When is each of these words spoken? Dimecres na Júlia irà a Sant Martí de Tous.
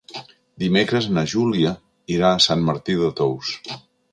Dimecres 0.63 1.09
na 1.17 1.25
Júlia 1.35 1.75
irà 2.15 2.33
a 2.39 2.43
Sant 2.49 2.67
Martí 2.71 2.97
de 3.03 3.13
Tous. 3.21 3.53